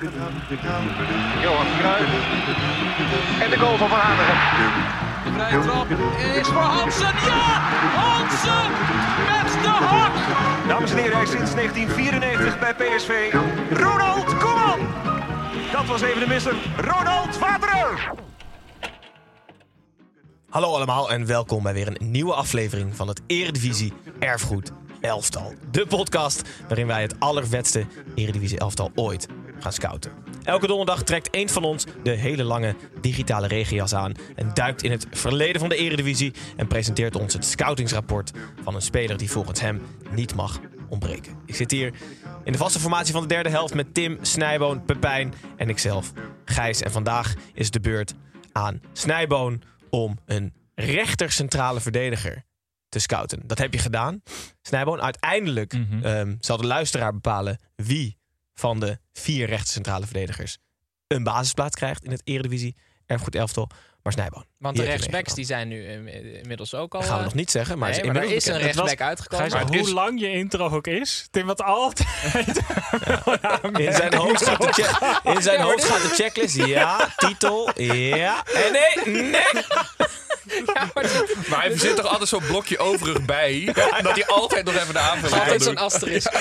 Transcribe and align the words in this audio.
Johan 0.00 1.66
Cruijff. 1.78 2.10
En 3.40 3.50
de 3.50 3.58
goal 3.58 3.76
van 3.76 3.88
Van 3.88 3.98
Hanegem. 3.98 4.36
De 5.24 5.32
vrije 5.32 5.60
trap 5.60 5.90
is 6.36 6.48
voor 6.48 6.62
Hansen. 6.62 7.06
Ja! 7.06 7.60
Hansen 7.94 8.70
met 9.26 9.62
de 9.62 9.68
hak! 9.68 10.12
Dames 10.68 10.90
en 10.90 10.96
heren, 10.96 11.12
hij 11.12 11.22
is 11.22 11.30
sinds 11.30 11.54
1994 11.54 12.58
bij 12.58 12.74
PSV. 12.74 13.32
Ronald 13.70 14.36
Koeman. 14.38 14.80
Dat 15.72 15.86
was 15.86 16.00
even 16.00 16.20
de 16.20 16.26
misser. 16.26 16.54
Ronald 16.76 17.38
Waterer. 17.38 18.12
Hallo 20.48 20.74
allemaal 20.74 21.10
en 21.10 21.26
welkom 21.26 21.62
bij 21.62 21.72
weer 21.72 21.86
een 21.86 22.10
nieuwe 22.10 22.34
aflevering 22.34 22.96
van 22.96 23.08
het 23.08 23.20
Eredivisie 23.26 23.92
Erfgoed 24.18 24.72
Elftal. 25.00 25.54
De 25.70 25.86
podcast 25.86 26.48
waarin 26.68 26.86
wij 26.86 27.02
het 27.02 27.20
allervetste 27.20 27.86
Eredivisie 28.14 28.58
Elftal 28.58 28.90
ooit 28.94 29.28
gaan 29.60 29.72
scouten. 29.72 30.12
Elke 30.42 30.66
donderdag 30.66 31.02
trekt 31.02 31.30
één 31.30 31.48
van 31.48 31.64
ons 31.64 31.86
de 32.02 32.10
hele 32.10 32.42
lange 32.42 32.74
digitale 33.00 33.46
regenjas 33.46 33.94
aan 33.94 34.12
en 34.34 34.50
duikt 34.54 34.82
in 34.82 34.90
het 34.90 35.06
verleden 35.10 35.60
van 35.60 35.68
de 35.68 35.76
Eredivisie 35.76 36.32
en 36.56 36.66
presenteert 36.66 37.16
ons 37.16 37.32
het 37.32 37.44
scoutingsrapport 37.44 38.32
van 38.62 38.74
een 38.74 38.82
speler 38.82 39.16
die 39.16 39.30
volgens 39.30 39.60
hem 39.60 39.82
niet 40.10 40.34
mag 40.34 40.60
ontbreken. 40.88 41.32
Ik 41.46 41.54
zit 41.54 41.70
hier 41.70 41.94
in 42.44 42.52
de 42.52 42.58
vaste 42.58 42.80
formatie 42.80 43.12
van 43.12 43.22
de 43.22 43.28
derde 43.28 43.48
helft 43.48 43.74
met 43.74 43.94
Tim, 43.94 44.18
Snijboon, 44.20 44.84
Pepijn 44.84 45.34
en 45.56 45.68
ikzelf, 45.68 46.12
Gijs. 46.44 46.82
En 46.82 46.90
vandaag 46.90 47.34
is 47.54 47.70
de 47.70 47.80
beurt 47.80 48.14
aan 48.52 48.80
Snijboon 48.92 49.62
om 49.90 50.18
een 50.26 50.54
rechter 50.74 51.32
centrale 51.32 51.80
verdediger 51.80 52.46
te 52.88 52.98
scouten. 52.98 53.42
Dat 53.46 53.58
heb 53.58 53.72
je 53.72 53.78
gedaan, 53.78 54.22
Snijboon. 54.62 55.00
Uiteindelijk 55.00 55.72
ehm, 56.02 56.36
zal 56.40 56.56
de 56.56 56.66
luisteraar 56.66 57.12
bepalen 57.12 57.58
wie 57.76 58.17
van 58.58 58.80
de 58.80 58.98
vier 59.12 59.46
rechter 59.46 59.68
centrale 59.72 60.04
verdedigers 60.04 60.58
een 61.06 61.22
basisplaats 61.22 61.76
krijgt 61.76 62.04
in 62.04 62.10
het 62.10 62.20
Eredivisie 62.24 62.76
Erfgoed 63.06 63.34
Elftal. 63.34 63.68
Maar 64.02 64.12
Snijboon. 64.12 64.44
Want 64.58 64.76
de 64.76 64.84
rechtsbacks 64.84 65.34
die 65.34 65.44
zijn 65.44 65.68
nu 65.68 65.84
in- 65.88 66.08
inmiddels 66.40 66.74
ook 66.74 66.94
al... 66.94 67.00
Dat 67.00 67.08
gaan 67.08 67.18
we 67.18 67.22
eh, 67.24 67.28
nog 67.28 67.38
niet 67.38 67.50
zeggen, 67.50 67.78
maar, 67.78 67.90
nee, 67.90 68.00
is 68.00 68.06
maar 68.06 68.16
er 68.16 68.30
is 68.32 68.46
een 68.46 68.58
rechtsback 68.58 69.00
uitgekomen. 69.00 69.50
Gijs, 69.50 69.62
Maar 69.62 69.72
hoe 69.72 69.86
is- 69.86 69.92
lang 69.92 70.20
je 70.20 70.32
intro 70.32 70.68
ook 70.68 70.86
is, 70.86 71.28
Tim 71.30 71.46
wat 71.46 71.62
altijd. 71.62 72.08
In 73.86 73.92
zijn 73.92 74.14
hoofd 74.14 74.44
gaat 74.44 74.60
de, 74.62 74.72
check- 74.72 75.20
in 75.34 75.42
zijn 75.42 75.58
Ja, 75.58 75.62
maar 75.64 75.72
hoofd 75.72 75.82
dit- 75.82 75.90
gaat 75.90 76.02
de 76.02 76.08
checklist. 76.22 76.56
Ja, 76.66 77.08
titel. 77.16 77.70
Ja. 77.82 78.44
En 78.46 78.72
nee, 78.72 79.14
nee. 79.22 79.42
Maar 81.48 81.60
hij 81.62 81.78
zit 81.78 81.96
toch 81.96 82.06
altijd 82.06 82.28
zo'n 82.28 82.46
blokje 82.46 82.78
overig 82.78 83.24
bij. 83.24 83.64
Dat 84.02 84.14
hij 84.14 84.26
altijd 84.26 84.64
nog 84.64 84.74
even 84.74 84.92
de 84.94 84.98
aanvulling 84.98 85.40
Altijd 85.40 85.62
zo'n 85.62 85.76
asterisk. 85.76 86.32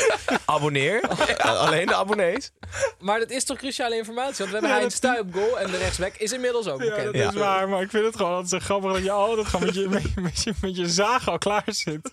Abonneer. 0.45 1.01
Alleen 1.37 1.85
de 1.85 1.95
abonnees. 1.95 2.51
Maar 2.99 3.19
dat 3.19 3.29
is 3.29 3.43
toch 3.43 3.57
cruciale 3.57 3.95
informatie? 3.97 4.35
Want 4.37 4.49
we 4.49 4.53
hebben 4.57 4.71
Heinz 4.71 4.95
Stuy 4.95 5.17
op 5.17 5.33
goal 5.33 5.59
en 5.59 5.71
de 5.71 5.77
rechtsback 5.77 6.15
is 6.15 6.31
inmiddels 6.31 6.67
ook 6.67 6.81
Ja, 6.83 6.89
bekend. 6.89 7.05
dat 7.05 7.15
Ja. 7.15 7.27
is 7.29 7.35
waar, 7.35 7.69
maar 7.69 7.81
ik 7.81 7.89
vind 7.89 8.05
het 8.05 8.15
gewoon 8.15 8.31
altijd 8.31 8.49
zo 8.49 8.59
grappig 8.65 8.93
dat 8.93 9.03
je 9.03 9.11
altijd 9.11 9.47
gewoon 9.47 9.65
met 9.65 9.75
je, 9.75 9.87
met, 9.89 10.01
je- 10.03 10.21
met 10.21 10.43
je, 10.43 10.53
met 10.61 10.75
je 10.75 10.87
zaag 10.89 11.29
al 11.29 11.37
klaar 11.37 11.63
zit. 11.65 12.11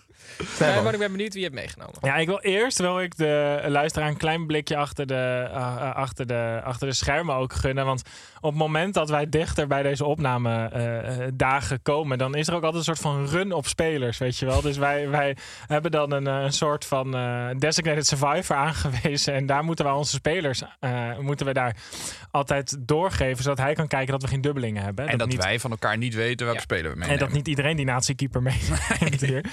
Nee, 0.59 0.81
maar 0.81 0.93
ik 0.93 0.99
ben 0.99 1.11
benieuwd 1.11 1.33
wie 1.33 1.41
je 1.41 1.47
hebt 1.49 1.59
meegenomen. 1.59 1.95
Ja, 2.01 2.15
ik 2.15 2.27
wil 2.27 2.39
eerst 2.39 2.77
wil 2.79 3.01
ik 3.01 3.17
de 3.17 3.63
luisteraar 3.67 4.07
een 4.07 4.17
klein 4.17 4.45
blikje 4.45 4.75
achter 4.77 5.07
de, 5.07 5.47
uh, 5.49 5.55
uh, 5.55 5.95
achter 5.95 6.27
de, 6.27 6.61
achter 6.63 6.87
de 6.87 6.93
schermen 6.93 7.35
ook 7.35 7.53
gunnen. 7.53 7.85
Want 7.85 8.01
op 8.39 8.49
het 8.49 8.59
moment 8.59 8.93
dat 8.93 9.09
wij 9.09 9.29
dichter 9.29 9.67
bij 9.67 9.83
deze 9.83 10.05
opname 10.05 10.69
eh, 10.73 10.97
eh, 11.25 11.31
dagen 11.33 11.81
komen, 11.81 12.17
dan 12.17 12.35
is 12.35 12.47
er 12.47 12.53
ook 12.53 12.63
altijd 12.63 12.87
een 12.87 12.95
soort 12.95 13.13
van 13.13 13.27
run 13.27 13.51
op 13.51 13.67
spelers, 13.67 14.17
weet 14.17 14.37
je 14.37 14.45
wel. 14.45 14.61
Dus 14.61 14.77
wij, 14.77 15.09
wij 15.09 15.37
hebben 15.67 15.91
dan 15.91 16.11
een, 16.11 16.27
eh, 16.27 16.43
een 16.43 16.53
soort 16.53 16.85
van 16.85 17.15
eh, 17.15 17.47
designated 17.57 18.07
survivor 18.07 18.55
aangewezen. 18.55 19.33
En 19.33 19.45
daar 19.45 19.63
moeten 19.63 19.85
wij 19.85 19.93
onze 19.93 20.13
spelers 20.15 20.63
eh, 20.79 21.17
moeten 21.19 21.45
we 21.45 21.53
daar 21.53 21.75
altijd 22.31 22.75
doorgeven, 22.79 23.43
zodat 23.43 23.57
hij 23.57 23.73
kan 23.73 23.87
kijken 23.87 24.11
dat 24.11 24.21
we 24.21 24.27
geen 24.27 24.41
dubbelingen 24.41 24.83
hebben. 24.83 25.07
En 25.07 25.17
dat 25.17 25.27
niet, 25.27 25.43
wij 25.43 25.59
van 25.59 25.71
elkaar 25.71 25.97
niet 25.97 26.13
weten 26.15 26.45
welke 26.45 26.59
Ja. 26.59 26.65
speler 26.65 26.83
we 26.83 26.89
en 26.91 26.97
meenemen. 26.99 27.19
dat 27.19 27.31
niet 27.31 27.47
iedereen 27.47 27.75
die 27.75 27.85
natiekeeper 27.85 28.41
meeneemt 28.41 29.21
hier. 29.29 29.45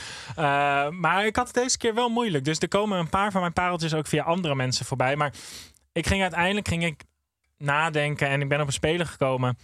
Eh, 0.62 0.88
maar 0.90 1.26
ik 1.26 1.36
had 1.36 1.46
het 1.46 1.54
deze 1.54 1.78
keer 1.78 1.94
wel 1.94 2.08
moeilijk. 2.08 2.44
Dus 2.44 2.58
er 2.58 2.68
komen 2.68 2.98
een 2.98 3.08
paar 3.08 3.30
van 3.30 3.40
mijn 3.40 3.52
pareltjes 3.52 3.94
ook 3.94 4.06
via 4.06 4.22
andere 4.22 4.54
mensen 4.54 4.86
voorbij. 4.86 5.16
Maar 5.16 5.32
ik 5.92 6.06
ging 6.06 6.22
uiteindelijk 6.22 6.68
ging 6.68 6.84
ik 6.84 7.02
nadenken 7.56 8.28
en 8.28 8.40
ik 8.40 8.48
ben 8.48 8.60
op 8.60 8.66
een 8.66 8.72
speler 8.72 9.06
gekomen. 9.06 9.58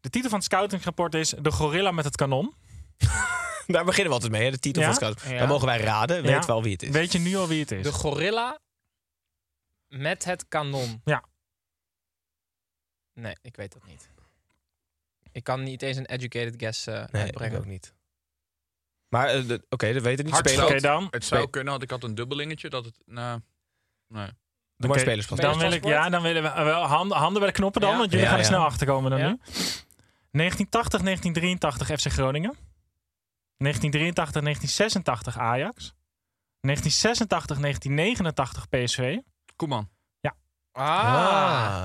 De 0.00 0.10
titel 0.10 0.30
van 0.30 0.38
het 0.38 0.48
scoutingsrapport 0.48 1.14
is 1.14 1.30
De 1.40 1.50
Gorilla 1.52 1.90
met 1.90 2.04
het 2.04 2.16
Kanon. 2.16 2.54
Daar 3.66 3.84
beginnen 3.84 4.06
we 4.08 4.12
altijd 4.14 4.32
mee, 4.32 4.44
hè, 4.44 4.50
de 4.50 4.58
titel 4.58 4.82
Ja? 4.82 4.92
van 4.94 5.04
het 5.06 5.18
scout. 5.18 5.32
Ja. 5.32 5.38
Dan 5.38 5.48
mogen 5.48 5.66
wij 5.66 5.78
raden. 5.80 6.22
Weet 6.22 6.30
Ja. 6.30 6.46
wel 6.46 6.62
wie 6.62 6.72
het 6.72 6.82
is. 6.82 6.90
Weet 6.90 7.12
je 7.12 7.18
nu 7.18 7.36
al 7.36 7.48
wie 7.48 7.60
het 7.60 7.70
is? 7.70 7.82
De 7.82 7.92
gorilla 7.92 8.58
met 9.88 10.24
het 10.24 10.48
kanon. 10.48 11.00
Ja. 11.04 11.24
Nee, 13.14 13.36
ik 13.42 13.56
weet 13.56 13.72
dat 13.72 13.86
niet. 13.86 14.08
Ik 15.32 15.44
kan 15.44 15.62
niet 15.62 15.82
eens 15.82 15.96
een 15.96 16.06
educated 16.06 16.54
guess 16.56 16.86
eh 16.86 17.04
nee, 17.10 17.22
uitbrengen. 17.22 17.58
ook 17.58 17.64
niet. 17.66 17.94
Maar 19.10 19.28
eh, 19.28 19.58
oké, 19.68 19.92
dat 19.92 20.02
weten 20.02 20.24
niet 20.24 20.36
spelen. 20.36 20.82
dan. 20.82 21.06
Het 21.10 21.24
zou 21.24 21.50
kunnen, 21.50 21.70
want 21.70 21.82
ik 21.82 21.90
had 21.90 22.04
een 22.04 22.14
dubbelingetje 22.14 22.70
dat 22.70 22.84
het... 22.84 22.94
Nou, 23.06 23.40
nee. 24.08 24.26
Doe 24.76 24.88
maar. 24.88 25.04
Dan 25.36 25.58
wil 25.58 25.72
ik, 25.72 25.84
ja, 25.84 26.08
dan 26.08 26.22
willen 26.22 26.42
we 26.42 26.48
eh, 26.48 26.64
wel 26.64 26.82
handen, 26.82 27.16
handen 27.16 27.40
bij 27.42 27.50
de 27.50 27.56
knoppen 27.56 27.80
dan, 27.80 27.90
Ja. 27.90 27.96
want 27.98 28.10
jullie 28.10 28.24
Ja, 28.26 28.30
gaan 28.30 28.40
er 28.40 28.44
ja. 28.44 28.50
snel 28.50 28.64
achter 28.64 28.86
komen 28.86 29.10
dan 29.10 29.20
Ja. 29.20 29.28
nu. 29.28 29.36
1980, 30.30 31.00
1983 31.02 31.86
FC 32.00 32.12
Groningen. 32.12 32.56
1983, 33.56 34.42
1986 34.42 35.38
Ajax. 35.38 35.94
1986, 36.60 37.58
1989 37.58 38.68
PSV. 38.68 39.18
Koeman. 39.56 39.88
Ah. 40.72 41.04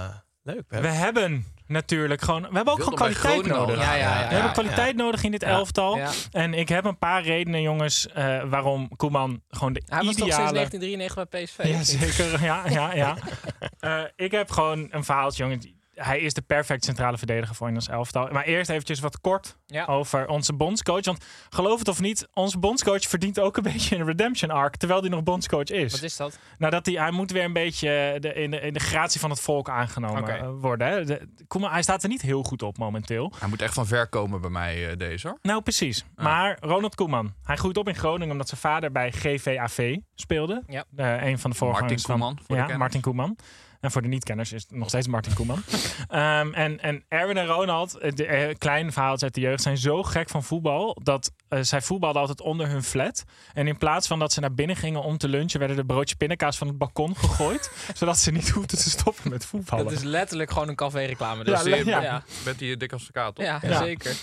Ah, 0.07 0.15
leuk. 0.41 0.63
hè? 0.67 0.81
We 0.81 0.87
hebben 0.87 1.45
natuurlijk 1.67 2.21
gewoon, 2.21 2.41
we 2.41 2.55
hebben 2.55 2.73
ook 2.73 2.79
Wilde 2.79 2.97
gewoon 2.97 3.13
kwaliteit 3.13 3.57
nodig. 3.57 3.79
Ja, 3.81 3.93
ja, 3.93 3.97
ja, 3.97 4.15
We 4.15 4.21
ja. 4.23 4.27
hebben 4.29 4.51
kwaliteit 4.51 4.95
nodig 4.95 5.23
in 5.23 5.31
dit 5.31 5.41
Ja. 5.41 5.47
elftal. 5.47 5.97
Ja. 5.97 6.11
En 6.31 6.53
ik 6.53 6.69
heb 6.69 6.85
een 6.85 6.97
paar 6.97 7.23
redenen, 7.23 7.61
jongens, 7.61 8.07
eh, 8.07 8.43
waarom 8.43 8.95
Koeman 8.95 9.41
gewoon 9.49 9.73
de 9.73 9.81
Hij 9.85 10.03
was 10.03 10.15
toch 10.15 10.33
sinds 10.33 10.35
ideale... 10.51 10.53
1993 10.53 11.29
bij 11.29 11.43
PSV? 11.43 11.63
Ja, 11.63 11.83
zeker. 12.15 12.43
Ja, 12.43 12.69
ja, 12.69 12.93
ja. 12.93 13.15
Eh, 13.79 14.01
ik 14.15 14.31
heb 14.31 14.51
gewoon 14.51 14.87
een 14.91 15.03
verhaaltje, 15.03 15.43
jongens. 15.43 15.67
Hij 15.95 16.19
is 16.19 16.33
de 16.33 16.41
perfect 16.41 16.83
centrale 16.85 17.17
verdediger 17.17 17.55
voor 17.55 17.67
in 17.67 17.75
ons 17.75 17.87
elftal. 17.87 18.27
Maar 18.31 18.43
eerst 18.43 18.69
eventjes 18.69 18.99
wat 18.99 19.21
kort 19.21 19.57
Ja. 19.65 19.85
over 19.85 20.27
onze 20.27 20.53
bondscoach. 20.53 21.05
Want 21.05 21.25
geloof 21.49 21.79
het 21.79 21.87
of 21.87 21.99
niet, 21.99 22.27
onze 22.33 22.57
bondscoach 22.57 23.01
verdient 23.01 23.39
ook 23.39 23.57
een 23.57 23.63
beetje 23.73 23.95
een 23.95 24.05
redemption 24.05 24.51
arc. 24.51 24.75
Terwijl 24.75 24.99
hij 25.01 25.09
nog 25.09 25.23
bondscoach 25.23 25.63
is. 25.69 25.91
Wat 25.91 26.01
is 26.01 26.15
dat? 26.17 26.39
Nou, 26.57 26.71
dat 26.71 26.85
hij, 26.85 26.95
hij 26.95 27.11
moet 27.11 27.31
weer 27.31 27.43
een 27.43 27.53
beetje 27.53 28.17
de, 28.19 28.33
in, 28.33 28.51
de, 28.51 28.59
in 28.59 28.73
de 28.73 28.79
gratie 28.79 29.19
van 29.19 29.29
het 29.29 29.39
volk 29.41 29.69
aangenomen 29.69 30.39
eh, 30.39 30.49
worden. 30.61 30.87
Hè. 30.87 31.05
De, 31.05 31.27
Koeman, 31.47 31.71
hij 31.71 31.81
staat 31.81 32.03
er 32.03 32.09
niet 32.09 32.21
heel 32.21 32.43
goed 32.43 32.61
op 32.63 32.77
momenteel. 32.77 33.31
Hij 33.39 33.49
moet 33.49 33.61
echt 33.61 33.73
van 33.73 33.87
ver 33.87 34.07
komen 34.07 34.41
bij 34.41 34.49
mij, 34.49 34.89
eh, 34.89 34.97
deze 34.97 35.27
hoor. 35.27 35.37
Nou, 35.41 35.61
precies. 35.61 36.05
Maar 36.15 36.57
Ronald 36.61 36.95
Koeman, 36.95 37.33
hij 37.43 37.55
groeit 37.55 37.77
op 37.77 37.87
in 37.87 37.95
Groningen 37.95 38.31
omdat 38.31 38.47
zijn 38.47 38.61
vader 38.61 38.91
bij 38.91 39.11
GVAV 39.11 39.97
speelde. 40.15 40.63
Ja. 40.67 40.83
Eh, 40.95 41.23
een 41.27 41.39
van 41.39 41.49
de 41.49 41.55
voorgangers 41.57 42.07
Martin 42.07 42.27
Koeman, 42.27 42.39
van 42.47 42.67
ja. 42.67 42.77
Martin 42.77 43.01
Koeman. 43.01 43.37
En 43.85 43.91
voor 43.91 44.01
de 44.01 44.07
niet-kenners 44.07 44.53
is 44.53 44.61
het 44.61 44.71
nog 44.71 44.87
steeds 44.87 45.07
Martin 45.07 45.33
Koeman. 45.33 45.63
Ehm, 46.07 46.53
en, 46.53 46.79
en 46.79 47.03
Erwin 47.07 47.37
en 47.37 47.45
Ronald, 47.45 47.97
eh, 47.97 48.11
de 48.11 48.25
eh, 48.25 48.55
kleine 48.57 48.91
verhaaltjes 48.91 49.23
uit 49.23 49.33
de 49.33 49.41
jeugd, 49.41 49.61
zijn 49.61 49.77
zo 49.77 50.03
gek 50.03 50.29
van 50.29 50.43
voetbal 50.43 50.97
dat 51.03 51.31
eh, 51.47 51.59
zij 51.61 51.81
voetbalden 51.81 52.21
altijd 52.21 52.41
onder 52.41 52.67
hun 52.67 52.83
flat. 52.83 53.23
En 53.53 53.67
in 53.67 53.77
plaats 53.77 54.07
van 54.07 54.19
dat 54.19 54.33
ze 54.33 54.39
naar 54.39 54.53
binnen 54.53 54.75
gingen 54.75 55.03
om 55.03 55.17
te 55.17 55.27
lunchen, 55.27 55.59
werden 55.59 55.77
de 55.77 55.85
broodje 55.85 56.15
pindakaas 56.15 56.57
van 56.57 56.67
het 56.67 56.77
balkon 56.77 57.15
gegooid. 57.15 57.71
zodat 57.99 58.17
ze 58.17 58.31
niet 58.31 58.49
hoefden 58.49 58.77
te 58.77 58.89
stoppen 58.89 59.29
met 59.29 59.45
voetballen. 59.45 59.83
Dat 59.85 59.93
is 59.93 60.03
letterlijk 60.03 60.51
gewoon 60.51 60.67
een 60.69 60.75
café-reclame. 60.75 61.43
Dus. 61.43 61.63
Ja, 61.63 62.01
Ja. 62.01 62.23
Met 62.45 62.59
die 62.59 62.77
dik 62.77 62.93
als 62.93 63.05
de 63.05 63.11
kaart, 63.11 63.35
toch? 63.35 63.45
Ja, 63.45 63.59
Ja. 63.61 63.77
zeker. 63.83 64.15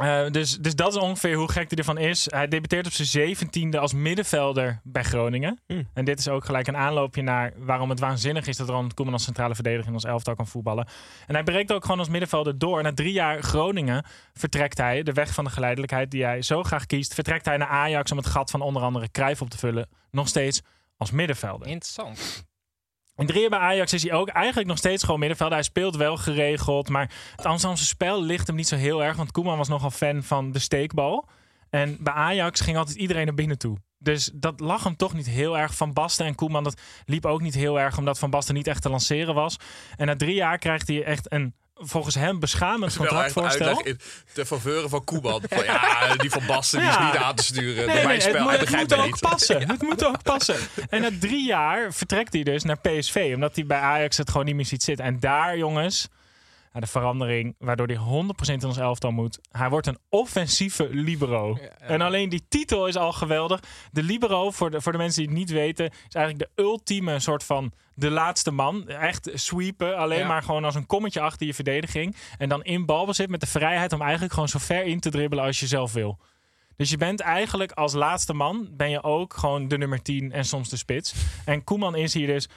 Eh, 0.00 0.30
dus, 0.30 0.56
dus 0.56 0.74
dat 0.74 0.94
is 0.94 1.00
ongeveer 1.00 1.36
hoe 1.36 1.50
gek 1.50 1.68
hij 1.68 1.78
ervan 1.78 1.98
is. 1.98 2.26
Hij 2.30 2.48
debuteert 2.48 2.86
op 2.86 2.92
zijn 2.92 3.08
zeventiende 3.08 3.78
als 3.78 3.92
middenvelder 3.92 4.80
bij 4.82 5.02
Groningen. 5.02 5.60
Hmm. 5.66 5.88
En 5.94 6.04
dit 6.04 6.18
is 6.18 6.28
ook 6.28 6.44
gelijk 6.44 6.66
een 6.66 6.76
aanloopje 6.76 7.22
naar 7.22 7.52
waarom 7.56 7.90
het 7.90 8.00
waanzinnig 8.00 8.46
is 8.46 8.56
dat 8.56 8.68
Ronald 8.68 8.94
Koeman 8.94 9.14
als 9.14 9.24
centrale 9.24 9.54
verdediger 9.54 9.86
in 9.86 9.92
ons 9.92 10.04
elftal 10.04 10.34
kan 10.34 10.46
voetballen. 10.46 10.88
En 11.26 11.34
hij 11.34 11.44
breekt 11.44 11.72
ook 11.72 11.82
gewoon 11.82 11.98
als 11.98 12.08
middenvelder 12.08 12.58
door. 12.58 12.82
Na 12.82 12.92
drie 12.92 13.12
jaar 13.12 13.42
Groningen 13.42 14.04
vertrekt 14.32 14.78
hij, 14.78 15.02
de 15.02 15.12
weg 15.12 15.34
van 15.34 15.44
de 15.44 15.50
geleidelijkheid 15.50 16.10
die 16.10 16.24
hij 16.24 16.42
zo 16.42 16.62
graag 16.62 16.86
kiest, 16.86 17.14
vertrekt 17.14 17.44
hij 17.44 17.56
naar 17.56 17.68
Ajax 17.68 18.10
om 18.10 18.16
het 18.16 18.26
gat 18.26 18.50
van 18.50 18.60
onder 18.60 18.82
andere 18.82 19.10
Cruijff 19.10 19.40
op 19.40 19.50
te 19.50 19.58
vullen. 19.58 19.88
Nog 20.10 20.28
steeds 20.28 20.62
als 20.96 21.10
middenvelder. 21.10 21.66
Interessant. 21.66 22.48
In 23.20 23.26
drie 23.26 23.40
jaar 23.40 23.50
bij 23.50 23.58
Ajax 23.58 23.92
is 23.92 24.02
hij 24.02 24.12
ook 24.12 24.28
eigenlijk 24.28 24.68
nog 24.68 24.78
steeds 24.78 25.04
gewoon 25.04 25.18
middenvelder. 25.18 25.56
Hij 25.56 25.64
speelt 25.64 25.96
wel 25.96 26.16
geregeld, 26.16 26.88
maar 26.88 27.10
het 27.36 27.46
Amsterdamse 27.46 27.84
spel 27.84 28.22
ligt 28.22 28.46
hem 28.46 28.56
niet 28.56 28.68
zo 28.68 28.76
heel 28.76 29.04
erg. 29.04 29.16
Want 29.16 29.32
Koeman 29.32 29.56
was 29.56 29.68
nogal 29.68 29.90
fan 29.90 30.22
van 30.22 30.52
de 30.52 30.58
steekbal. 30.58 31.28
En 31.70 31.96
bij 32.00 32.12
Ajax 32.12 32.60
ging 32.60 32.76
altijd 32.76 32.96
iedereen 32.96 33.26
naar 33.26 33.34
binnen 33.34 33.58
toe. 33.58 33.76
Dus 33.98 34.30
dat 34.34 34.60
lag 34.60 34.84
hem 34.84 34.96
toch 34.96 35.14
niet 35.14 35.28
heel 35.28 35.58
erg. 35.58 35.74
Van 35.74 35.92
Basten 35.92 36.26
en 36.26 36.34
Koeman, 36.34 36.64
dat 36.64 36.80
liep 37.04 37.26
ook 37.26 37.40
niet 37.40 37.54
heel 37.54 37.80
erg... 37.80 37.98
omdat 37.98 38.18
Van 38.18 38.30
Basten 38.30 38.54
niet 38.54 38.66
echt 38.66 38.82
te 38.82 38.90
lanceren 38.90 39.34
was. 39.34 39.56
En 39.96 40.06
na 40.06 40.16
drie 40.16 40.34
jaar 40.34 40.58
krijgt 40.58 40.88
hij 40.88 41.04
echt 41.04 41.32
een, 41.32 41.54
volgens 41.82 42.14
hem, 42.14 42.38
beschamend 42.40 42.96
contractvoorstel. 42.96 43.66
uitleg 43.66 43.84
in 43.86 44.00
ter 44.32 44.44
faveur 44.44 44.88
van 44.88 45.04
Koeman. 45.04 45.42
Van, 45.48 45.64
ja, 45.64 46.14
die 46.16 46.30
van 46.30 46.46
Basten 46.46 46.80
die 46.80 46.88
is 46.88 46.98
niet 46.98 47.16
aan 47.16 47.34
te 47.34 47.42
sturen. 47.42 47.86
Nee, 47.86 48.06
nee, 48.06 48.20
spel, 48.20 48.32
het, 48.50 48.60
moet- 48.60 48.68
het 48.68 48.76
moet 48.76 48.94
ook 48.98 49.04
niet. 49.04 49.20
passen. 49.20 49.68
Het 49.68 49.82
moet 49.82 50.04
ook 50.04 50.22
passen. 50.22 50.56
En 50.90 51.00
na 51.00 51.08
drie 51.20 51.46
jaar 51.46 51.92
vertrekt 51.92 52.32
hij 52.32 52.42
dus 52.42 52.62
naar 52.62 52.78
PSV. 52.78 53.30
Omdat 53.34 53.54
hij 53.54 53.66
bij 53.66 53.78
Ajax 53.78 54.16
het 54.16 54.30
gewoon 54.30 54.46
niet 54.46 54.54
meer 54.54 54.64
ziet 54.66 54.82
zitten. 54.82 55.04
En 55.04 55.20
daar, 55.20 55.56
jongens, 55.56 56.08
ja, 56.72 56.80
de 56.80 56.86
verandering 56.86 57.54
waardoor 57.58 57.86
hij 57.86 57.96
100% 57.96 58.52
in 58.52 58.64
ons 58.64 58.76
elftal 58.76 59.10
moet. 59.10 59.38
Hij 59.50 59.68
wordt 59.68 59.86
een 59.86 59.98
offensieve 60.08 60.88
libero. 60.90 61.58
En 61.78 62.00
alleen 62.00 62.28
die 62.28 62.42
titel 62.48 62.86
is 62.86 62.96
al 62.96 63.12
geweldig. 63.12 63.60
De 63.92 64.02
libero, 64.02 64.50
voor 64.50 64.70
de, 64.70 64.80
voor 64.80 64.92
de 64.92 64.98
mensen 64.98 65.20
die 65.20 65.30
het 65.30 65.38
niet 65.38 65.50
weten, 65.50 65.84
is 66.08 66.14
eigenlijk 66.14 66.38
de 66.56 66.62
ultieme 66.62 67.18
soort 67.18 67.44
van 67.44 67.72
de 67.94 68.10
laatste 68.10 68.50
man. 68.50 68.88
Echt 68.88 69.30
sweepen, 69.34 69.96
alleen 69.96 70.18
Ja. 70.18 70.26
maar 70.26 70.42
gewoon 70.42 70.64
als 70.64 70.74
een 70.74 70.86
kommetje 70.86 71.20
achter 71.20 71.46
je 71.46 71.54
verdediging. 71.54 72.16
En 72.38 72.48
dan 72.48 72.64
in 72.64 72.86
balbezit 72.86 73.28
met 73.30 73.40
de 73.40 73.46
vrijheid 73.46 73.92
om 73.92 74.02
eigenlijk 74.02 74.32
gewoon 74.32 74.48
zo 74.48 74.58
ver 74.58 74.84
in 74.84 75.00
te 75.00 75.10
dribbelen 75.10 75.44
als 75.44 75.60
je 75.60 75.66
zelf 75.66 75.92
wil. 75.92 76.18
Dus 76.76 76.90
je 76.90 76.96
bent 76.96 77.20
eigenlijk 77.20 77.72
als 77.72 77.92
laatste 77.92 78.32
man, 78.34 78.68
ben 78.72 78.90
je 78.90 79.02
ook 79.02 79.34
gewoon 79.34 79.68
de 79.68 79.78
nummer 79.78 80.02
10 80.02 80.32
en 80.32 80.44
soms 80.44 80.68
de 80.68 80.76
spits. 80.76 81.14
En 81.44 81.64
Koeman 81.64 81.96
is 81.96 82.14
hier 82.14 82.26
dus 82.26 82.48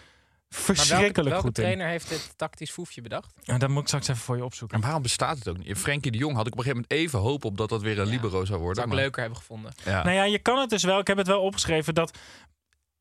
Welke, 0.55 0.73
verschrikkelijk 0.75 1.29
welke 1.29 1.47
goed 1.47 1.57
in. 1.57 1.63
trainer 1.63 1.87
heeft 1.87 2.09
dit 2.09 2.33
tactisch 2.35 2.71
foefje 2.71 3.01
bedacht? 3.01 3.33
Ja, 3.41 3.57
dat 3.57 3.69
moet 3.69 3.81
ik 3.81 3.87
straks 3.87 4.07
even 4.07 4.21
voor 4.21 4.37
je 4.37 4.45
opzoeken. 4.45 4.77
En 4.77 4.83
waarom 4.83 5.01
bestaat 5.01 5.37
het 5.37 5.47
ook 5.47 5.57
niet? 5.57 5.77
Frenkie 5.77 6.11
de 6.11 6.17
Jong 6.17 6.35
had 6.35 6.47
ik 6.47 6.51
op 6.53 6.57
een 6.57 6.63
gegeven 6.63 6.85
moment 6.89 7.07
even 7.07 7.19
hoop 7.19 7.45
op 7.45 7.57
dat 7.57 7.69
dat 7.69 7.81
weer 7.81 7.99
een 7.99 8.07
libero 8.07 8.45
zou 8.45 8.59
worden. 8.59 8.75
Zou 8.75 8.87
ik 8.87 8.93
maar- 8.93 9.01
leuker 9.03 9.21
hebben 9.21 9.39
gevonden. 9.39 9.73
Ja. 9.85 10.03
Nou 10.03 10.15
ja, 10.15 10.23
je 10.23 10.39
kan 10.39 10.59
het 10.59 10.69
dus 10.69 10.83
wel. 10.83 10.99
Ik 10.99 11.07
heb 11.07 11.17
het 11.17 11.27
wel 11.27 11.41
opgeschreven 11.41 11.93
dat 11.93 12.17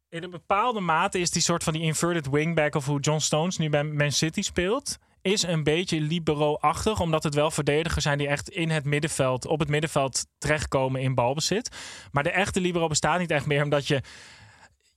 in 0.08 0.22
een 0.22 0.30
bepaalde 0.30 0.80
mate 0.80 1.18
is 1.18 1.30
die 1.30 1.42
soort 1.42 1.64
van 1.64 1.72
die 1.72 1.82
inverted 1.82 2.28
wingback 2.30 2.74
of 2.74 2.86
hoe 2.86 3.00
John 3.00 3.18
Stones 3.18 3.56
nu 3.58 3.68
bij 3.68 3.84
Man 3.84 4.12
City 4.12 4.42
speelt. 4.42 4.98
Is 5.22 5.42
een 5.42 5.62
beetje 5.62 6.00
libero-achtig, 6.00 7.00
omdat 7.00 7.22
het 7.22 7.34
wel 7.34 7.50
verdedigers 7.50 8.04
zijn 8.04 8.18
die 8.18 8.28
echt 8.28 8.48
in 8.48 8.70
het 8.70 8.84
middenveld, 8.84 9.46
op 9.46 9.58
het 9.58 9.68
middenveld 9.68 10.26
terechtkomen 10.38 11.00
in 11.00 11.14
balbezit. 11.14 11.76
Maar 12.10 12.22
de 12.22 12.30
echte 12.30 12.60
libero 12.60 12.86
bestaat 12.86 13.18
niet 13.18 13.30
echt 13.30 13.46
meer, 13.46 13.62
omdat 13.62 13.86
je 13.86 14.00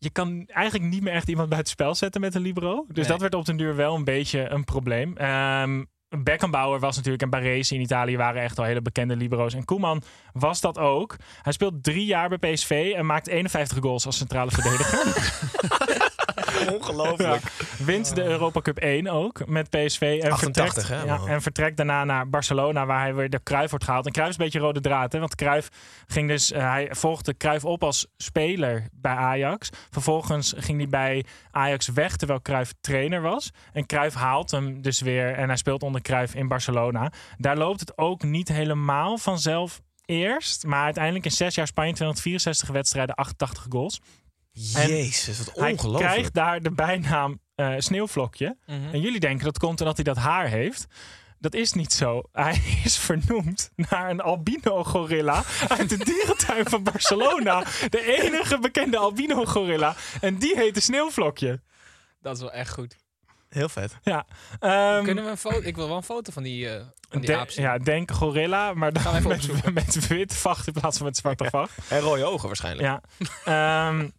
je 0.06 0.12
kan 0.12 0.46
eigenlijk 0.48 0.90
niet 0.92 1.02
meer 1.04 1.14
echt 1.14 1.28
iemand 1.30 1.50
bij 1.50 1.58
het 1.58 1.70
spel 1.70 1.96
zetten 1.96 2.22
met 2.22 2.36
een 2.36 2.42
libero. 2.42 2.86
Dus 2.88 2.98
Nee. 2.98 3.08
dat 3.08 3.22
werd 3.22 3.34
op 3.34 3.46
den 3.46 3.58
duur 3.58 3.76
wel 3.76 3.96
een 3.96 4.04
beetje 4.04 4.50
een 4.50 4.64
probleem. 4.64 5.18
Ehm 5.18 5.84
Beckenbauer 6.24 6.80
was 6.80 6.96
natuurlijk 6.96 7.24
en 7.24 7.30
Baresi 7.30 7.76
in 7.76 7.82
Italië 7.82 8.18
waren 8.18 8.42
echt 8.42 8.60
al 8.60 8.66
hele 8.66 8.82
bekende 8.82 9.16
libero's. 9.16 9.54
En 9.54 9.66
Koeman 9.66 10.02
was 10.34 10.62
dat 10.62 10.78
ook. 10.78 11.16
Hij 11.42 11.54
speelt 11.54 11.84
drie 11.84 12.06
jaar 12.06 12.30
bij 12.30 12.38
PSV 12.54 12.94
en 12.96 13.06
maakt 13.06 13.28
51 13.28 13.78
goals 13.82 14.06
als 14.06 14.18
centrale 14.18 14.52
verdediger. 14.52 15.04
Ongelooflijk. 16.74 17.42
Wint 17.78 18.16
de 18.16 18.24
Europa 18.24 18.62
Cup 18.62 18.78
1 18.78 19.08
ook 19.08 19.48
met 19.48 19.70
PSV. 19.70 20.20
En 20.22 20.32
88, 20.32 20.74
vertrekt, 20.74 20.88
hè? 20.88 21.14
ja, 21.14 21.34
en 21.34 21.42
vertrekt 21.42 21.78
daarna 21.78 22.04
naar 22.04 22.30
Barcelona, 22.30 22.86
waar 22.86 23.02
hij 23.02 23.16
weer 23.16 23.30
de 23.30 23.44
Cruijff 23.44 23.70
wordt 23.70 23.86
gehaald. 23.86 24.06
En 24.06 24.12
Cruijff 24.12 24.32
is 24.32 24.38
een 24.40 24.44
beetje 24.44 24.60
rode 24.60 24.82
draad, 24.82 25.12
hè? 25.12 25.20
want 25.20 25.36
Cruijff 25.36 25.70
ging 26.08 26.28
dus, 26.28 26.52
eh, 26.52 26.70
hij 26.70 26.88
volgde 26.92 27.38
Cruijff 27.38 27.66
op 27.66 27.84
als 27.84 28.08
speler 28.18 28.88
bij 28.92 29.16
Ajax. 29.16 29.70
Vervolgens 29.90 30.54
ging 30.58 30.78
hij 30.78 30.88
bij 30.88 31.26
Ajax 31.52 31.88
weg, 31.88 32.16
terwijl 32.16 32.42
Cruijff 32.42 32.74
trainer 32.82 33.22
was. 33.22 33.52
En 33.74 33.86
Cruijff 33.86 34.16
haalt 34.16 34.52
hem 34.52 34.82
dus 34.82 35.02
weer 35.02 35.34
en 35.34 35.48
hij 35.48 35.58
speelt 35.58 35.84
onder 35.84 36.02
Cruijff 36.02 36.36
in 36.36 36.48
Barcelona. 36.48 37.12
Daar 37.38 37.58
loopt 37.58 37.80
het 37.80 37.98
ook 37.98 38.24
niet 38.24 38.48
helemaal 38.48 39.18
vanzelf 39.18 39.82
eerst, 40.06 40.66
maar 40.66 40.84
uiteindelijk 40.84 41.26
in 41.26 41.32
zes 41.32 41.56
jaar 41.56 41.68
Spanje 41.68 41.94
264 41.94 42.70
wedstrijden, 42.70 43.16
88 43.16 43.66
goals. 43.70 44.02
Jezus, 44.60 45.38
wat 45.38 45.56
Hij 45.56 45.72
ongelooflijk. 45.72 46.12
krijgt 46.12 46.34
daar 46.34 46.62
de 46.62 46.72
bijnaam 46.72 47.40
eh, 47.56 47.74
Sneeuwvlokje. 47.78 48.58
En 48.66 49.02
jullie 49.02 49.20
denken 49.20 49.46
dat 49.46 49.58
komt 49.60 49.80
omdat 49.80 49.96
hij 49.96 50.04
dat 50.04 50.18
haar 50.18 50.48
heeft. 50.48 50.86
Dat 51.40 51.54
is 51.54 51.74
niet 51.74 51.94
zo. 51.94 52.22
Hij 52.32 52.62
is 52.84 52.98
vernoemd 52.98 53.72
naar 53.76 54.10
een 54.10 54.22
albino-gorilla 54.22 55.44
uit 55.68 55.90
de 55.90 55.98
dierentuin 55.98 56.66
van 56.70 56.84
Barcelona. 56.84 57.64
De 57.90 58.18
enige 58.24 58.60
bekende 58.60 58.98
albino-gorilla. 58.98 59.96
En 60.22 60.38
die 60.38 60.56
heet 60.56 60.74
de 60.74 60.82
Sneeuwvlokje. 60.82 61.62
Dat 62.22 62.36
is 62.36 62.42
wel 62.42 62.52
echt 62.52 62.74
goed. 62.74 62.96
Heel 63.50 63.70
vet. 63.70 63.98
Ja. 64.04 64.26
Ehm, 64.60 65.04
Kunnen 65.04 65.24
we 65.24 65.30
een 65.30 65.38
foto? 65.38 65.60
Ik 65.62 65.76
wil 65.76 65.88
wel 65.88 65.98
een 65.98 66.04
foto 66.04 66.32
van 66.32 66.44
die, 66.44 66.70
eh 66.70 66.82
van 67.10 67.22
die 67.22 67.30
de- 67.30 67.38
aap 67.38 67.50
zien. 67.50 67.64
ja, 67.64 67.78
denk 67.78 68.12
gorilla, 68.12 68.74
maar 68.74 68.92
Gaan 69.00 69.14
we 69.16 69.22
dan 69.22 69.32
even 69.32 69.62
met, 69.74 69.86
met 69.96 70.08
wit 70.08 70.36
vacht 70.36 70.68
in 70.68 70.74
plaats 70.74 70.98
van 70.98 71.06
met 71.06 71.18
zwarte 71.18 71.50
vacht. 71.50 71.72
En 71.90 72.00
rode 72.00 72.24
ogen 72.24 72.48
waarschijnlijk. 72.48 72.88
Ja. 72.88 73.02
Ehm, 73.88 74.10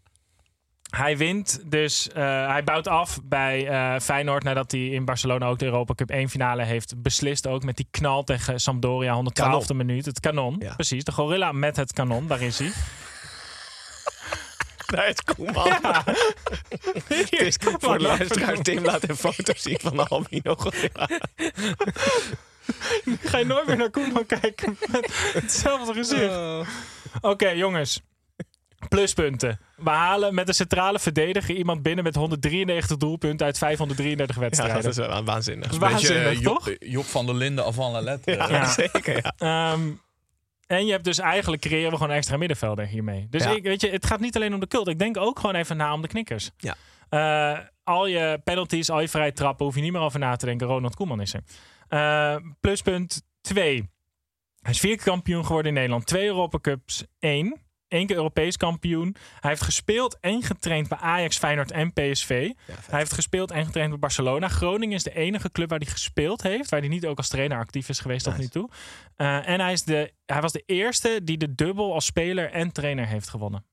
hij 0.97 1.17
wint 1.17 1.61
dus, 1.71 2.09
eh, 2.09 2.23
hij 2.49 2.65
bouwt 2.65 2.89
af 2.89 3.19
bij 3.25 3.69
eh, 3.69 4.01
Feyenoord 4.01 4.43
nadat 4.43 4.71
hij 4.71 4.87
in 4.87 5.05
Barcelona 5.05 5.47
ook 5.47 5.59
de 5.59 5.65
Europa 5.65 5.95
Cup 5.95 6.11
1 6.11 6.29
finale 6.29 6.63
heeft 6.63 7.03
beslist. 7.03 7.47
Ook 7.47 7.63
met 7.65 7.77
die 7.77 7.89
knal 7.91 8.25
tegen 8.25 8.61
Sampdoria, 8.61 9.15
112e 9.15 9.75
minuut. 9.75 10.05
Het 10.05 10.21
kanon, 10.21 10.57
Ja. 10.59 10.75
precies. 10.75 11.05
De 11.05 11.13
gorilla 11.13 11.53
met 11.53 11.77
het 11.77 11.93
kanon, 11.93 12.27
daar 12.27 12.41
is 12.41 12.59
hij. 12.59 12.73
Daar 14.87 15.09
is 15.09 15.23
Koeman. 15.23 15.73
Het 17.05 17.33
is 17.33 17.57
voor 17.79 17.99
de 17.99 18.05
luisteraar, 18.05 18.63
Tim 18.63 18.85
laat 18.85 19.09
een 19.09 19.17
foto 19.17 19.53
zien 19.57 19.79
van 19.81 19.97
de 19.97 20.05
albino 20.07 20.55
gorilla. 20.55 21.09
Ga 23.31 23.39
je 23.39 23.45
nooit 23.45 23.67
meer 23.67 23.77
naar 23.77 23.91
Koeman 23.91 24.27
kijken 24.27 24.77
met 24.87 25.09
hetzelfde 25.43 25.93
gezicht. 25.95 26.31
Oh. 26.37 26.69
Oké, 27.21 27.49
jongens. 27.49 28.03
Pluspunten. 28.89 29.61
We 29.77 29.91
halen 29.91 30.35
met 30.35 30.49
een 30.49 30.55
centrale 30.55 30.99
verdediger 30.99 31.55
iemand 31.55 31.83
binnen 31.83 32.05
met 32.05 32.15
193 32.15 32.97
doelpunten 32.97 33.47
uit 33.47 33.59
533 33.59 34.35
Ja, 34.37 34.43
wedstrijden. 34.43 34.83
dat 34.83 34.91
is 34.91 34.97
wel 35.07 35.25
waanzinnig. 35.25 35.69
Beetje, 35.71 35.79
waanzinnig, 35.89 36.27
eh, 36.27 36.41
Job, 36.41 36.55
toch? 36.59 36.69
eh, 36.69 36.91
Job 36.93 37.05
van 37.05 37.27
der 37.27 37.35
Linden 37.35 37.67
of 37.67 37.75
van 37.75 37.93
la. 38.03 38.19
Ja, 38.25 38.49
Ja. 38.51 38.65
zeker. 38.71 39.21
Ja. 39.23 39.73
Ehm, 39.73 39.89
en 40.67 40.87
je 40.87 40.93
hebt 40.93 41.05
dus 41.05 41.19
eigenlijk 41.19 41.63
creëren 41.63 41.91
we 41.91 41.97
gewoon 41.97 42.11
een 42.11 42.17
extra 42.17 42.37
middenvelder 42.37 42.87
hiermee. 42.87 43.27
Dus 43.31 43.45
Ja. 43.45 43.51
ik, 43.51 43.63
weet 43.63 43.81
je, 43.81 43.91
het 43.91 44.07
gaat 44.07 44.21
niet 44.21 44.37
alleen 44.37 44.55
om 44.55 44.61
de 44.61 44.67
cult. 44.67 44.89
Ik 44.89 44.99
denk 44.99 45.17
ook 45.17 45.39
gewoon 45.39 45.55
even 45.55 45.77
na 45.77 45.93
om 45.93 46.03
de 46.03 46.09
knikkers. 46.09 46.51
Ja. 46.57 46.75
Eh, 47.09 47.59
al 47.85 48.07
je 48.07 48.41
penalties, 48.45 48.91
al 48.91 49.01
je 49.01 49.09
vrije 49.09 49.33
trappen, 49.33 49.67
hoef 49.67 49.75
je 49.75 49.81
niet 49.81 49.93
meer 49.93 50.01
over 50.01 50.19
na 50.19 50.37
te 50.37 50.47
denken. 50.47 50.67
Ronald 50.67 50.95
Koeman 50.95 51.21
is 51.21 51.35
er. 51.35 51.41
Eh, 51.89 52.37
pluspunt 52.61 53.23
2. 53.41 53.91
Hij 54.61 54.75
is 54.75 54.81
vier 54.81 54.97
keer 54.97 55.05
kampioen 55.05 55.47
geworden 55.47 55.69
in 55.69 55.75
Nederland. 55.75 56.07
Twee 56.07 56.27
Europa 56.27 56.59
Cups, 56.59 57.05
één. 57.19 57.61
Eén 57.97 58.07
keer 58.07 58.17
Europees 58.17 58.57
kampioen. 58.57 59.17
Hij 59.41 59.51
heeft 59.51 59.63
gespeeld 59.63 60.17
en 60.21 60.43
getraind 60.43 60.89
bij 60.89 60.99
Ajax, 60.99 61.39
Feyenoord 61.39 61.71
en 61.71 61.93
PSV. 61.93 62.29
hij 62.91 62.99
heeft 62.99 63.13
gespeeld 63.13 63.51
en 63.51 63.65
getraind 63.65 63.91
bij 63.91 63.99
Barcelona. 63.99 64.49
Groningen 64.49 64.97
is 64.97 65.03
de 65.03 65.15
enige 65.15 65.51
club 65.53 65.69
waar 65.71 65.79
hij 65.79 65.89
gespeeld 65.89 66.43
heeft. 66.43 66.71
Waar 66.71 66.81
hij 66.81 66.89
niet 66.89 67.07
ook 67.07 67.17
als 67.17 67.29
trainer 67.29 67.59
actief 67.59 67.89
is 67.89 67.99
geweest 68.01 68.25
tot 68.25 68.39
nu 68.39 68.47
toe. 68.49 68.69
Eh, 69.17 69.49
en 69.49 69.61
hij, 69.61 69.73
is 69.73 69.83
de, 69.83 70.13
hij 70.27 70.41
was 70.41 70.53
de 70.53 70.63
eerste 70.67 71.21
die 71.23 71.37
de 71.39 71.55
dubbel 71.55 71.95
als 71.95 72.05
speler 72.05 72.51
en 72.51 72.73
trainer 72.73 73.07
heeft 73.07 73.29
gewonnen. 73.29 73.65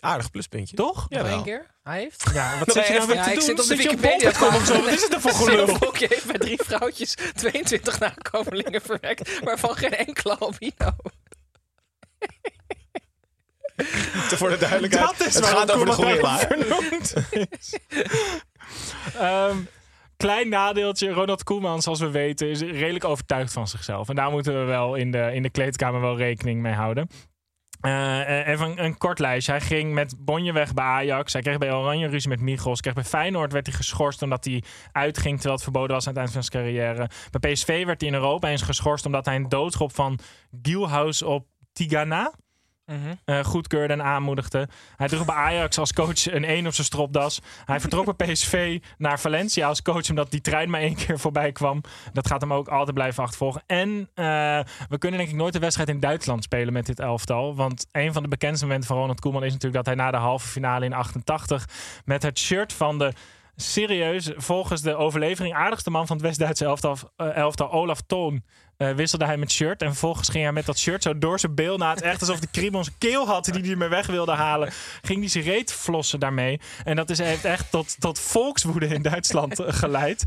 Aardig 0.00 0.30
pluspuntje. 0.30 0.76
Toch? 0.76 1.06
Jawel. 1.08 1.32
één 1.32 1.42
keer? 1.42 1.74
Hij 1.82 1.98
heeft? 1.98 2.24
Ja, 2.34 2.58
wat 2.58 2.72
zit 2.76 2.86
je 2.86 2.92
nou 2.92 3.06
weer 3.06 3.16
Ja, 3.16 3.22
te 3.24 3.28
ik 3.30 3.34
doen? 3.36 3.44
zit 3.44 3.60
op 3.60 3.66
de 3.66 3.76
Wikipedia 3.76 4.28
of 4.28 4.64
zo? 4.66 4.80
Wat 4.82 4.92
is 4.92 5.02
het 5.02 5.12
er 5.12 5.20
voor 5.20 5.30
gelul? 5.44 5.64
Sneeuwvlokje 5.66 6.06
heeft 6.08 6.26
bij 6.26 6.38
drie 6.38 6.58
vrouwtjes 6.64 7.14
22 7.34 7.98
nakomelingen 7.98 8.80
verwekt, 8.82 9.40
waarvan 9.44 9.76
geen 9.76 9.94
enkele 9.96 10.36
albino. 10.38 10.90
Voor 13.76 14.50
de 14.50 14.56
duidelijkheid. 14.58 15.18
Dat 15.18 15.26
is 15.26 15.34
het 15.34 15.46
gaat 15.46 15.72
over 15.72 15.86
de 15.86 15.92
gorilla. 15.92 16.38
vernoemd 16.38 17.14
is. 17.30 17.78
Ehm, 19.18 19.56
klein 20.16 20.48
nadeeltje. 20.48 21.10
Ronald 21.10 21.44
Koeman, 21.44 21.82
zoals 21.82 22.00
we 22.00 22.10
weten, 22.10 22.48
is 22.48 22.60
redelijk 22.60 23.04
overtuigd 23.04 23.52
van 23.52 23.68
zichzelf. 23.68 24.08
En 24.08 24.14
daar 24.14 24.30
moeten 24.30 24.58
we 24.58 24.64
wel 24.64 24.94
in 24.94 25.10
de, 25.10 25.30
in 25.34 25.42
de 25.42 25.50
kleedkamer 25.50 26.00
wel 26.00 26.16
rekening 26.16 26.62
mee 26.62 26.72
houden. 26.72 27.08
Eh, 27.80 28.46
even 28.46 28.66
een, 28.66 28.84
een 28.84 28.98
kort 28.98 29.18
lijstje. 29.18 29.52
Hij 29.52 29.60
ging 29.60 29.92
met 29.92 30.14
Bonje 30.18 30.52
weg 30.52 30.74
bij 30.74 30.84
Ajax. 30.84 31.32
Hij 31.32 31.42
kreeg 31.42 31.58
bij 31.58 31.72
Oranje 31.72 32.08
ruzie 32.08 32.28
met 32.28 32.40
Michels. 32.40 32.80
Kreeg 32.80 32.94
bij 32.94 33.04
Feyenoord 33.04 33.52
werd 33.52 33.66
hij 33.66 33.76
geschorst 33.76 34.22
omdat 34.22 34.44
hij 34.44 34.62
uitging 34.92 35.34
terwijl 35.34 35.54
het 35.54 35.62
verboden 35.62 35.94
was 35.94 36.06
aan 36.06 36.12
het 36.12 36.22
eind 36.22 36.32
van 36.32 36.42
zijn 36.42 36.64
carrière. 36.64 37.10
Bij 37.30 37.52
PSV 37.52 37.84
werd 37.84 38.00
hij 38.00 38.10
in 38.10 38.16
Europa 38.16 38.48
eens 38.48 38.62
geschorst 38.62 39.06
omdat 39.06 39.24
hij 39.24 39.34
een 39.34 39.48
doodschop 39.48 39.94
van 39.94 40.18
Gielhaus 40.62 41.22
op 41.22 41.46
Tigana 41.72 42.32
eh, 43.24 43.44
goedkeurde 43.44 43.92
en 43.92 44.02
aanmoedigde. 44.02 44.68
Hij 44.96 45.08
droeg 45.08 45.24
bij 45.24 45.34
Ajax 45.34 45.78
als 45.78 45.92
coach 45.92 46.32
een 46.32 46.44
1 46.44 46.66
op 46.66 46.74
zijn 46.74 46.86
stropdas. 46.86 47.40
Hij 47.64 47.80
vertrok 47.80 48.16
bij 48.16 48.32
PSV 48.32 48.80
naar 48.98 49.20
Valencia 49.20 49.68
als 49.68 49.82
coach 49.82 50.08
omdat 50.08 50.30
die 50.30 50.40
trein 50.40 50.70
maar 50.70 50.80
één 50.80 50.94
keer 50.94 51.18
voorbij 51.18 51.52
kwam. 51.52 51.80
Dat 52.12 52.26
gaat 52.26 52.40
hem 52.40 52.52
ook 52.52 52.68
altijd 52.68 52.94
blijven 52.94 53.22
achtervolgen. 53.22 53.62
En 53.66 54.08
eh, 54.14 54.24
we 54.88 54.98
kunnen 54.98 55.18
denk 55.18 55.30
ik 55.30 55.36
nooit 55.36 55.54
een 55.54 55.60
wedstrijd 55.60 55.88
in 55.88 56.00
Duitsland 56.00 56.44
spelen 56.44 56.72
met 56.72 56.86
dit 56.86 57.00
elftal. 57.00 57.54
Want 57.54 57.86
een 57.92 58.12
van 58.12 58.22
de 58.22 58.28
bekendste 58.28 58.64
momenten 58.64 58.88
van 58.88 58.98
Ronald 58.98 59.20
Koeman 59.20 59.44
is 59.44 59.52
natuurlijk 59.52 59.84
dat 59.84 59.94
hij 59.94 60.04
na 60.04 60.10
de 60.10 60.16
halve 60.16 60.48
finale 60.48 60.84
in 60.84 60.92
88 60.92 61.68
met 62.04 62.22
het 62.22 62.38
shirt 62.38 62.72
van 62.72 62.98
de 62.98 63.12
serieus, 63.56 64.30
volgens 64.36 64.82
de 64.82 64.96
overlevering, 64.96 65.54
aardigste 65.54 65.90
man 65.90 66.06
van 66.06 66.16
het 66.16 66.24
West-Duitse 66.24 66.64
elftal, 66.64 66.96
eh, 67.16 67.36
elftal, 67.36 67.72
Olaf 67.72 68.00
Toon, 68.00 68.42
eh, 68.76 68.90
wisselde 68.90 69.24
hij 69.24 69.36
met 69.36 69.52
shirt. 69.52 69.82
En 69.82 69.88
vervolgens 69.88 70.28
ging 70.28 70.44
hij 70.44 70.52
met 70.52 70.66
dat 70.66 70.78
shirt 70.78 71.02
zo 71.02 71.18
door 71.18 71.40
zijn 71.40 71.54
beelnaad. 71.54 72.00
Echt 72.00 72.20
alsof 72.20 72.40
de 72.40 72.48
kriebel 72.50 72.84
zijn 72.84 72.96
keel 72.98 73.26
had 73.26 73.44
die 73.44 73.62
hij 73.62 73.70
ermee 73.70 73.88
weg 73.88 74.06
wilde 74.06 74.32
halen. 74.32 74.72
Ging 75.02 75.20
hij 75.20 75.28
zijn 75.28 75.44
reet 75.44 75.72
flossen 75.72 76.20
daarmee. 76.20 76.60
En 76.84 76.96
dat 76.96 77.10
is, 77.10 77.18
heeft 77.18 77.44
echt 77.44 77.70
tot, 77.70 78.00
tot 78.00 78.18
volkswoede 78.18 78.86
in 78.86 79.02
Duitsland 79.02 79.60
eh, 79.60 79.72
geleid. 79.72 80.24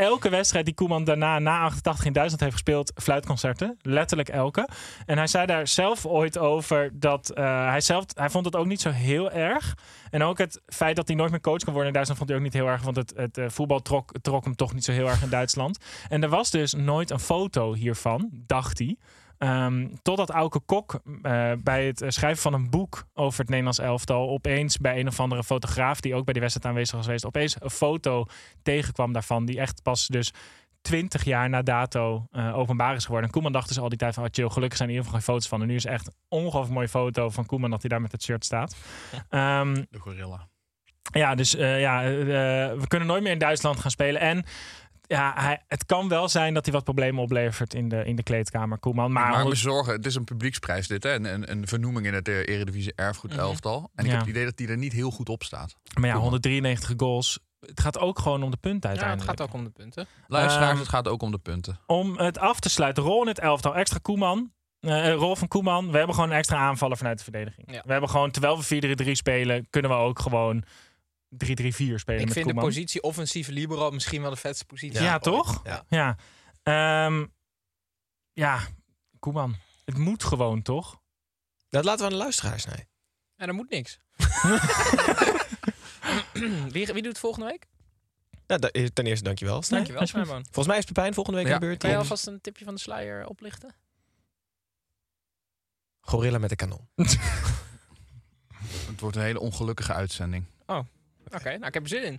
Elke 0.00 0.28
wedstrijd 0.28 0.64
die 0.64 0.74
Koeman 0.74 1.04
daarna, 1.04 1.38
na 1.38 1.60
88 1.60 2.04
in 2.04 2.12
Duitsland 2.12 2.42
heeft 2.42 2.54
gespeeld, 2.54 2.92
fluitconcerten. 2.94 3.76
Letterlijk 3.82 4.28
elke. 4.28 4.68
En 5.06 5.16
hij 5.16 5.26
zei 5.26 5.46
daar 5.46 5.66
zelf 5.66 6.06
ooit 6.06 6.38
over 6.38 6.90
dat 6.92 7.30
eh, 7.30 7.68
hij 7.68 7.80
zelf, 7.80 8.04
hij 8.14 8.30
vond 8.30 8.44
het 8.44 8.56
ook 8.56 8.66
niet 8.66 8.80
zo 8.80 8.90
heel 8.90 9.30
erg. 9.30 9.76
En 10.10 10.22
ook 10.22 10.38
het 10.38 10.60
feit 10.66 10.96
dat 10.96 11.06
hij 11.08 11.16
nooit 11.16 11.30
meer 11.30 11.40
coach 11.40 11.58
kan 11.58 11.72
worden 11.72 11.86
in 11.86 11.92
Duitsland 11.92 12.18
vond 12.18 12.30
hij 12.30 12.38
ook 12.38 12.44
niet 12.44 12.62
heel 12.62 12.66
erg. 12.66 12.82
Want 12.82 12.96
het, 12.96 13.12
het 13.16 13.38
eh, 13.38 13.48
voetbal 13.48 13.82
trok, 13.82 14.12
trok 14.22 14.44
hem 14.44 14.56
toch 14.56 14.74
niet 14.74 14.84
zo 14.84 14.92
heel 14.92 15.08
erg 15.08 15.22
in 15.22 15.28
Duitsland. 15.28 15.78
En 16.08 16.22
er 16.22 16.28
was 16.28 16.50
dus 16.50 16.74
nooit 16.74 17.10
een 17.10 17.20
foto 17.20 17.74
hiervan, 17.74 18.28
dacht 18.32 18.78
hij. 18.78 18.96
Ehm, 19.40 19.88
totdat 20.02 20.30
Auke 20.30 20.60
Kok 20.60 21.00
eh, 21.22 21.52
bij 21.62 21.86
het 21.86 22.04
schrijven 22.06 22.42
van 22.42 22.52
een 22.54 22.70
boek 22.70 23.04
over 23.14 23.38
het 23.40 23.48
Nederlands 23.48 23.78
elftal 23.78 24.28
opeens 24.28 24.76
bij 24.76 25.00
een 25.00 25.06
of 25.06 25.20
andere 25.20 25.44
fotograaf 25.44 26.00
die 26.00 26.14
ook 26.14 26.24
bij 26.24 26.32
die 26.32 26.42
wedstrijd 26.42 26.68
aanwezig 26.68 26.96
was 26.96 27.04
geweest, 27.04 27.26
opeens 27.26 27.56
een 27.58 27.70
foto 27.70 28.24
tegenkwam 28.62 29.12
daarvan 29.12 29.44
die 29.44 29.60
echt 29.60 29.82
pas 29.82 30.06
dus 30.06 30.32
20 30.82 31.24
jaar 31.24 31.48
na 31.48 31.62
dato 31.62 32.26
eh, 32.30 32.58
openbaar 32.58 32.94
is 32.94 33.02
geworden. 33.04 33.26
En 33.26 33.32
Koeman 33.34 33.52
dacht 33.52 33.68
dus 33.68 33.78
al 33.78 33.88
die 33.88 33.98
tijd 33.98 34.14
van, 34.14 34.24
oh, 34.24 34.28
chill, 34.32 34.48
gelukkig 34.48 34.76
zijn 34.78 34.88
er 34.88 34.94
in 34.94 35.00
ieder 35.00 35.04
geval 35.04 35.20
geen 35.26 35.34
foto's 35.34 35.48
van. 35.48 35.60
En 35.60 35.66
nu 35.66 35.74
is 35.74 35.84
echt 35.84 36.06
een 36.06 36.14
ongelooflijk 36.28 36.74
mooie 36.74 36.88
foto 36.88 37.30
van 37.30 37.46
Koeman 37.46 37.70
dat 37.70 37.80
hij 37.80 37.90
daar 37.90 38.00
met 38.00 38.12
het 38.12 38.22
shirt 38.22 38.44
staat. 38.44 38.76
Ehm, 39.28 39.74
De 39.90 39.98
gorilla. 39.98 40.48
ja, 41.12 41.34
dus 41.34 41.54
eh, 41.54 41.80
ja, 41.80 42.02
we 42.02 42.84
kunnen 42.88 43.08
nooit 43.08 43.22
meer 43.22 43.32
in 43.32 43.38
Duitsland 43.38 43.80
gaan 43.80 43.90
spelen. 43.90 44.20
En 44.20 44.44
ja, 45.16 45.32
hij, 45.36 45.62
het 45.66 45.86
kan 45.86 46.08
wel 46.08 46.28
zijn 46.28 46.54
dat 46.54 46.64
hij 46.64 46.74
wat 46.74 46.84
problemen 46.84 47.22
oplevert 47.22 47.74
in 47.74 47.88
de, 47.88 48.04
in 48.04 48.16
de 48.16 48.22
kleedkamer, 48.22 48.78
Koeman. 48.78 49.12
Maar, 49.12 49.30
Maar, 49.30 49.48
we 49.48 49.54
zorgen, 49.54 49.92
het 49.92 50.06
is 50.06 50.14
een 50.14 50.24
publieksprijs 50.24 50.86
dit, 50.88 51.02
hè? 51.02 51.14
Een, 51.14 51.24
een, 51.24 51.50
een 51.50 51.66
vernoeming 51.66 52.06
in 52.06 52.14
het 52.14 52.28
eh, 52.28 52.34
Eredivisie 52.38 52.92
erfgoed 52.94 53.36
elftal. 53.36 53.90
En 53.94 54.04
ik 54.04 54.10
Ja. 54.10 54.16
heb 54.16 54.20
het 54.20 54.30
idee 54.30 54.44
dat 54.44 54.56
die 54.56 54.68
er 54.68 54.76
niet 54.78 54.92
heel 54.92 55.10
goed 55.10 55.28
op 55.28 55.42
staat. 55.42 55.74
maar 55.84 55.92
ja, 55.94 56.00
Koeman. 56.00 56.20
193 56.22 56.92
goals. 56.96 57.38
Het 57.60 57.80
gaat 57.80 57.98
ook 57.98 58.18
gewoon 58.18 58.42
om 58.42 58.50
de 58.50 58.56
punten 58.56 58.90
Ja, 58.90 58.96
het 58.96 59.04
uiteindelijk. 59.04 59.38
gaat 59.40 59.48
ook 59.48 59.54
om 59.54 59.64
de 59.64 59.70
punten. 59.70 60.06
Luisteraars, 60.26 60.70
Ehm, 60.70 60.78
het 60.78 60.88
gaat 60.88 61.08
ook 61.08 61.22
om 61.22 61.30
de 61.30 61.38
punten. 61.38 61.78
Om 61.86 62.18
het 62.18 62.38
af 62.38 62.60
te 62.60 62.68
sluiten, 62.70 63.02
rol 63.02 63.22
in 63.22 63.28
het 63.28 63.38
elftal, 63.38 63.74
extra 63.76 63.98
Koeman. 64.02 64.52
eh, 64.80 65.12
rol 65.14 65.36
van 65.36 65.48
Koeman. 65.48 65.90
We 65.90 65.96
hebben 65.96 66.14
gewoon 66.14 66.30
een 66.30 66.36
extra 66.36 66.56
aanvaller 66.56 66.96
vanuit 66.96 67.16
de 67.18 67.24
verdediging. 67.24 67.72
Ja. 67.72 67.82
We 67.86 67.92
hebben 67.92 68.10
gewoon, 68.10 68.30
terwijl 68.30 68.58
we 68.58 68.64
4-3-3 68.64 69.10
spelen, 69.12 69.66
kunnen 69.70 69.90
we 69.90 69.96
ook 69.96 70.18
gewoon 70.18 70.62
3-3-4 71.34 71.36
spelen 71.36 72.20
Ik 72.20 72.24
met 72.24 72.32
vind 72.32 72.46
de 72.48 72.54
positie 72.54 73.02
offensieve 73.02 73.52
libero 73.52 73.90
misschien 73.90 74.20
wel 74.22 74.30
de 74.30 74.36
vetste 74.36 74.64
positie. 74.64 75.02
Ja, 75.02 75.18
toch? 75.18 75.60
Ja. 75.64 75.84
Ja. 75.88 76.16
Ehm, 76.62 77.26
ja, 78.32 78.60
Koeman. 79.18 79.56
Het 79.84 79.98
moet 79.98 80.24
gewoon, 80.24 80.62
toch? 80.62 81.00
Dat 81.68 81.84
laten 81.84 81.98
we 82.00 82.04
aan 82.04 82.18
de 82.18 82.22
luisteraars 82.22 82.64
nee. 82.64 82.88
En 83.36 83.48
er 83.48 83.54
moet 83.54 83.70
niks. 83.70 83.98
wie, 86.72 86.86
wie 86.86 86.94
doet 86.94 87.04
het 87.04 87.18
volgende 87.18 87.46
week? 87.46 87.66
Nou, 88.46 88.60
da- 88.60 88.88
ten 88.92 89.06
eerste 89.06 89.24
dankjewel. 89.24 89.60
Dankjewel, 89.68 90.00
alsjeblieft. 90.00 90.10
Snijman. 90.10 90.42
Volgens 90.44 90.66
mij 90.66 90.78
is 90.78 90.84
Pepijn 90.84 91.14
volgende 91.14 91.38
week 91.38 91.48
Ja. 91.48 91.54
aan 91.54 91.60
de 91.60 91.66
beurt. 91.66 91.78
Kan 91.78 91.90
je 91.90 91.96
alvast 91.96 92.26
een 92.26 92.40
tipje 92.40 92.64
van 92.64 92.74
de 92.74 92.80
sluier 92.80 93.26
oplichten? 93.26 93.74
Gorilla 96.00 96.38
met 96.38 96.48
de 96.50 96.56
kanon. 96.56 96.88
Het 98.90 99.00
wordt 99.00 99.16
een 99.16 99.22
hele 99.22 99.40
ongelukkige 99.40 99.92
uitzending. 99.92 100.44
Oké, 101.34 101.48
nou 101.50 101.66
ik 101.66 101.74
heb 101.74 101.82
er 101.82 101.88
zin 101.88 102.02
in. 102.02 102.18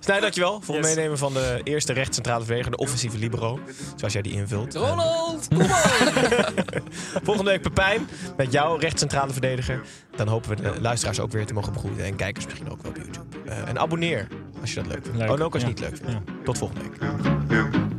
Snij, 0.00 0.20
dankjewel 0.20 0.60
voor 0.60 0.74
het 0.76 0.84
Yes. 0.86 0.94
meenemen 0.94 1.18
van 1.18 1.32
de 1.32 1.60
eerste 1.64 1.92
rechtscentrale 1.92 2.44
verdediger, 2.44 2.70
de 2.70 2.76
offensieve 2.76 3.18
libero. 3.18 3.60
Zoals 3.96 4.12
jij 4.12 4.22
die 4.22 4.32
invult. 4.32 4.74
Ronald, 4.74 5.48
kom 5.48 5.60
op! 5.60 6.82
Volgende 7.22 7.50
week 7.50 7.62
Pepijn 7.62 8.08
met 8.36 8.52
jouw 8.52 8.76
rechtscentrale 8.76 9.32
verdediger. 9.32 9.80
Dan 10.16 10.28
hopen 10.28 10.50
we 10.50 10.62
de 10.62 10.80
luisteraars 10.80 11.20
ook 11.20 11.32
weer 11.32 11.46
te 11.46 11.54
mogen 11.54 11.72
begroeten. 11.72 12.04
En 12.04 12.16
kijkers 12.16 12.44
misschien 12.44 12.70
ook 12.70 12.82
wel 12.82 12.90
op 12.90 12.96
YouTube. 12.96 13.50
Eh, 13.50 13.68
en 13.68 13.78
abonneer 13.78 14.26
als 14.60 14.70
je 14.74 14.76
dat 14.82 14.86
leuk 14.86 15.02
vindt. 15.02 15.18
Leuk. 15.18 15.28
Oh, 15.30 15.34
en 15.36 15.42
ook 15.42 15.54
als 15.54 15.62
je 15.62 15.68
Ja. 15.68 15.74
het 15.74 15.82
niet 15.82 15.90
leuk 16.00 16.10
vindt. 16.10 16.28
Ja. 16.28 16.34
Tot 16.44 16.58
volgende 16.58 16.82
week. 16.82 17.98